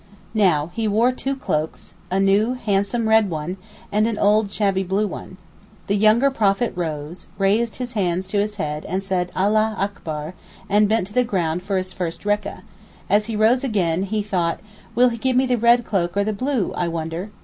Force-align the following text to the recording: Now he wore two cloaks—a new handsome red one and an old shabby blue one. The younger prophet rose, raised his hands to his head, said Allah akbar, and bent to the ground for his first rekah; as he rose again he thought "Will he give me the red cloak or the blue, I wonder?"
Now 0.33 0.71
he 0.73 0.87
wore 0.87 1.11
two 1.11 1.35
cloaks—a 1.35 2.19
new 2.19 2.55
handsome 2.55 3.07
red 3.07 3.29
one 3.29 3.57
and 3.91 4.07
an 4.07 4.17
old 4.17 4.51
shabby 4.51 4.81
blue 4.81 5.05
one. 5.05 5.37
The 5.85 5.95
younger 5.95 6.31
prophet 6.31 6.73
rose, 6.75 7.27
raised 7.37 7.75
his 7.75 7.93
hands 7.93 8.27
to 8.29 8.39
his 8.39 8.55
head, 8.55 8.83
said 9.03 9.31
Allah 9.35 9.75
akbar, 9.77 10.33
and 10.67 10.89
bent 10.89 11.05
to 11.05 11.13
the 11.13 11.23
ground 11.23 11.61
for 11.61 11.77
his 11.77 11.93
first 11.93 12.23
rekah; 12.25 12.63
as 13.11 13.27
he 13.27 13.35
rose 13.35 13.63
again 13.63 14.01
he 14.01 14.23
thought 14.23 14.59
"Will 14.95 15.09
he 15.09 15.19
give 15.19 15.35
me 15.35 15.45
the 15.45 15.55
red 15.55 15.85
cloak 15.85 16.17
or 16.17 16.23
the 16.23 16.33
blue, 16.33 16.73
I 16.73 16.87
wonder?" 16.87 17.29